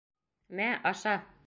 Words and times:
Мә, 0.61 0.71
аша! 0.95 1.17